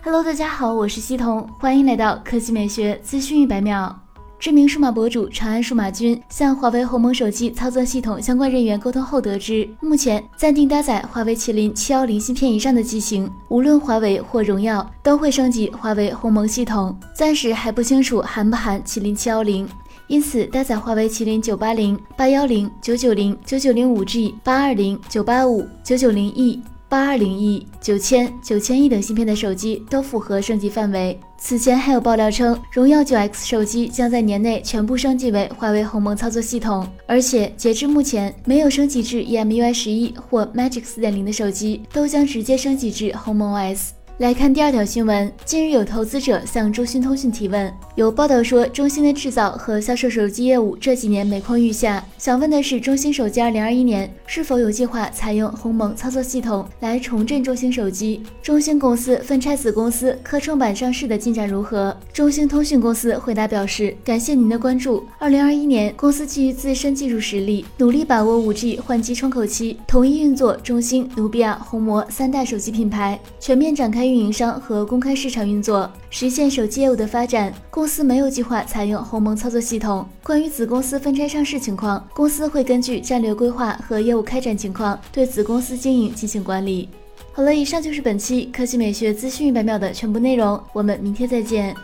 [0.00, 3.94] Hello，大家好，我是西彤，欢迎来到科技美学资讯一百秒。
[4.38, 19.68] 知名数码博主长安数码君向华为鸿蒙手机操作系统相关人员沟通后得知，目前暂定搭载华为麒麟七幺零芯片以上的机型，无论华为或荣耀都会升级华为鸿蒙系统，暂时还不清楚含不含麒麟七幺零。
[20.06, 27.98] 因此，搭载华为麒麟九八零、八幺零、九九零、九九零五 G、八二零、九八五、九九零 E 八二零、亿、九。
[27.98, 31.18] 千、九千 E 等芯片的手机都符合升级范围。
[31.36, 43.97] 此前还有爆料称，荣耀九 X 手机将在年内全部升级为华为鸿蒙操作系统，而且截至目前，没有升级至 EMUI 十一或 Magic 四点零的手机都将直接升级至鸿蒙 OS。
[44.18, 45.32] 来看第二条新闻。
[45.44, 58.20] 近日有投资者向中兴通讯提问，有报道说中兴的制造和销售手机业务这几年每况愈下，想问的是中兴手机二零二一年是否有计划采用鸿蒙操作系统来重振中兴手机？
[58.42, 61.96] 中兴公司分拆子公司科创板上市的进展如何？
[62.12, 65.06] 中兴通讯公司回答表示，感谢您的关注。
[65.20, 74.07] 二零二一年，公司基于自身技术实力，努力把握五 G 换机窗口期，统一运作中兴、努比亚、红魔三大手机品牌，全面展开。
[74.08, 77.52] 运营商和公开市场运作，实现手机业务的发展。
[77.70, 80.08] 公司没有计划采用鸿蒙操作系统。
[80.22, 86.88] 关于子公司分拆上市情况，公司会根据战略规划和业务开展情况，对子公司经营进行管理。
[87.32, 91.76] 好了，以上就是本期科技美学资讯一百秒的全部内容，我们明天再见。